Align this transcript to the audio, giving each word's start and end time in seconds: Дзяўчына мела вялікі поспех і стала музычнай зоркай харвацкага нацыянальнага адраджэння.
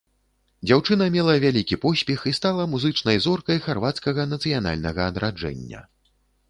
Дзяўчына 0.67 1.05
мела 1.15 1.35
вялікі 1.43 1.77
поспех 1.85 2.25
і 2.31 2.35
стала 2.39 2.67
музычнай 2.73 3.23
зоркай 3.27 3.63
харвацкага 3.67 4.21
нацыянальнага 4.35 5.01
адраджэння. 5.13 5.89